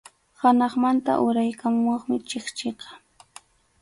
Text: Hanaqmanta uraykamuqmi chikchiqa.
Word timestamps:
Hanaqmanta 0.39 1.13
uraykamuqmi 1.25 2.17
chikchiqa. 2.29 2.89